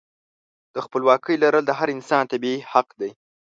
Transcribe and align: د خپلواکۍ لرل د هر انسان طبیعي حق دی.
د 0.73 0.75
خپلواکۍ 0.85 1.35
لرل 1.43 1.63
د 1.67 1.71
هر 1.79 1.87
انسان 1.95 2.23
طبیعي 2.31 2.59
حق 2.71 2.87
دی. 2.99 3.11